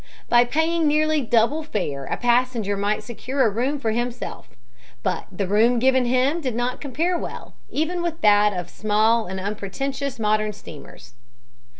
[0.29, 4.49] By paying nearly double fare a passenger might secure a room for himself,
[5.03, 9.39] but the room given him did not compare well even with that of small and
[9.39, 11.13] unpretentious modern steamers.